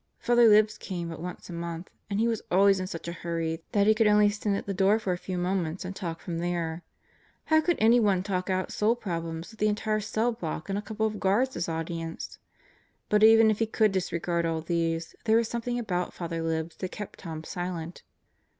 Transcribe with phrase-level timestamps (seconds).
[0.17, 3.61] Father Libs came but once a month, and he was always in such a hurry
[3.71, 6.39] that he could only stand at the door for a few moments and talk from
[6.39, 6.81] there.
[7.53, 11.05] How could anyone talk out soul problems with the entire cell block and a couple
[11.05, 12.39] of guards as audience?
[13.09, 16.91] But even if he could disregard all these, there was something about Father Libs that
[16.91, 18.01] kept Tom silent.